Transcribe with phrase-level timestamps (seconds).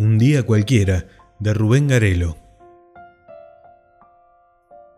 [0.00, 1.08] Un día cualquiera
[1.40, 2.38] de Rubén Garelo.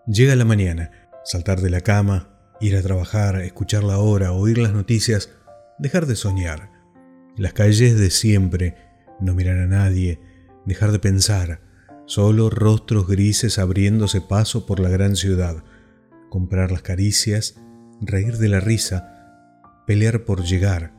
[0.06, 0.92] Llega la mañana,
[1.24, 2.28] saltar de la cama,
[2.60, 5.30] ir a trabajar, escuchar la hora, oír las noticias,
[5.76, 6.70] dejar de soñar.
[7.36, 8.76] Las calles de siempre,
[9.18, 10.20] no mirar a nadie,
[10.66, 11.62] dejar de pensar,
[12.06, 15.64] solo rostros grises abriéndose paso por la gran ciudad,
[16.30, 17.56] comprar las caricias,
[18.00, 20.92] reír de la risa, pelear por llegar,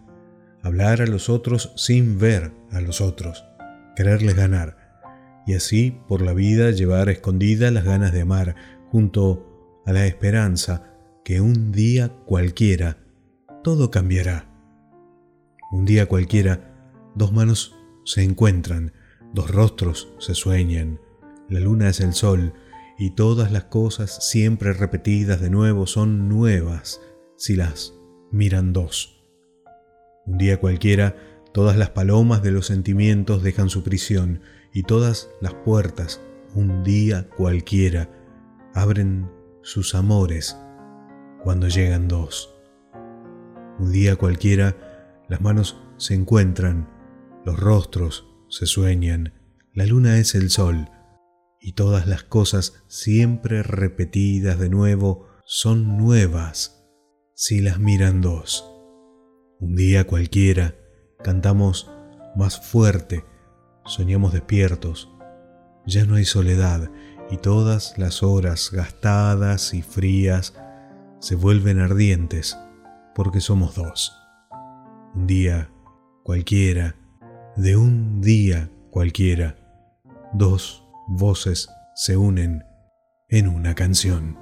[0.61, 3.45] hablar a los otros sin ver a los otros
[3.96, 4.78] quererles ganar,
[5.46, 8.56] y así por la vida llevar escondida las ganas de amar,
[8.89, 10.93] junto a la esperanza
[11.24, 12.98] que un día cualquiera
[13.64, 14.50] todo cambiará.
[15.71, 17.75] Un día cualquiera dos manos
[18.06, 18.93] se encuentran,
[19.34, 21.00] dos rostros se sueñan,
[21.50, 22.54] la luna es el sol,
[22.98, 27.01] y todas las cosas siempre repetidas de nuevo son nuevas
[27.37, 27.93] si las
[28.32, 29.23] miran dos.
[30.25, 31.15] Un día cualquiera
[31.54, 34.42] Todas las palomas de los sentimientos dejan su prisión
[34.73, 36.20] y todas las puertas,
[36.56, 38.10] un día cualquiera,
[38.73, 39.30] abren
[39.62, 40.58] sus amores
[41.44, 42.56] cuando llegan dos.
[43.78, 46.90] Un día cualquiera, las manos se encuentran,
[47.45, 49.34] los rostros se sueñan,
[49.73, 50.90] la luna es el sol,
[51.60, 56.84] y todas las cosas siempre repetidas de nuevo son nuevas
[57.36, 58.70] si las miran dos.
[59.60, 60.76] Un día cualquiera,
[61.24, 61.90] Cantamos
[62.36, 63.24] más fuerte,
[63.86, 65.10] soñamos despiertos.
[65.86, 66.92] Ya no hay soledad
[67.32, 70.54] y todas las horas gastadas y frías
[71.20, 72.58] se vuelven ardientes
[73.16, 74.14] porque somos dos.
[75.16, 75.70] Un día
[76.24, 76.96] cualquiera,
[77.56, 79.56] de un día cualquiera,
[80.34, 82.66] dos voces se unen
[83.30, 84.38] en una canción.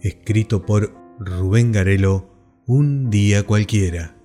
[0.00, 2.37] Escrito por Rubén Garelo
[2.68, 4.17] un día cualquiera.